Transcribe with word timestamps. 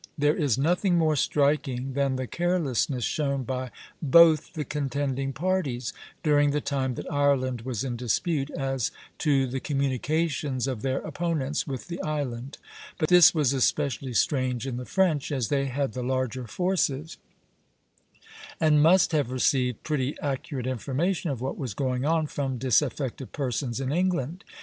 There 0.17 0.35
is 0.35 0.57
nothing 0.57 0.97
more 0.97 1.15
striking 1.15 1.93
than 1.93 2.15
the 2.15 2.25
carelessness 2.25 3.03
shown 3.03 3.43
by 3.43 3.69
both 4.01 4.53
the 4.53 4.65
contending 4.65 5.31
parties, 5.31 5.93
during 6.23 6.49
the 6.49 6.59
time 6.59 6.95
that 6.95 7.05
Ireland 7.13 7.61
was 7.61 7.83
in 7.83 7.97
dispute, 7.97 8.49
as 8.49 8.89
to 9.19 9.45
the 9.45 9.59
communications 9.59 10.65
of 10.65 10.81
their 10.81 11.01
opponents 11.01 11.67
with 11.67 11.87
the 11.87 12.01
island; 12.01 12.57
but 12.97 13.09
this 13.09 13.35
was 13.35 13.53
especially 13.53 14.15
strange 14.15 14.65
in 14.65 14.77
the 14.77 14.85
French, 14.85 15.31
as 15.31 15.49
they 15.49 15.65
had 15.67 15.93
the 15.93 16.01
larger 16.01 16.47
forces, 16.47 17.17
and 18.59 18.81
must 18.81 19.11
have 19.11 19.29
received 19.29 19.83
pretty 19.83 20.15
accurate 20.19 20.65
information 20.65 21.29
of 21.29 21.41
what 21.41 21.59
was 21.59 21.75
going 21.75 22.05
on 22.05 22.25
from 22.25 22.57
disaffected 22.57 23.33
persons 23.33 23.79
in 23.79 23.91
England. 23.91 24.43